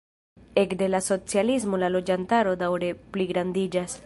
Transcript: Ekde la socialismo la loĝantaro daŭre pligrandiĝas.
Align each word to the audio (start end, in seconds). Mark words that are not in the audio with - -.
Ekde 0.61 0.87
la 0.93 1.01
socialismo 1.09 1.81
la 1.83 1.91
loĝantaro 1.99 2.59
daŭre 2.67 2.93
pligrandiĝas. 3.17 3.99